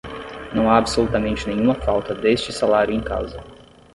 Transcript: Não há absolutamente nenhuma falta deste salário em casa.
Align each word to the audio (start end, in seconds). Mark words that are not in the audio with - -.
Não 0.51 0.67
há 0.71 0.79
absolutamente 0.79 1.47
nenhuma 1.47 1.75
falta 1.75 2.15
deste 2.15 2.51
salário 2.51 2.91
em 2.91 3.01
casa. 3.01 3.39